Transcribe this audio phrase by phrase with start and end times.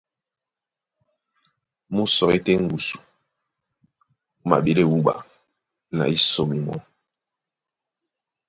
[1.93, 3.05] Mú sɔí tɛ́ ŋgusu, mú
[4.49, 5.15] maɓélɛ́ wúɓa
[5.95, 6.77] ná í sóme mɔ́.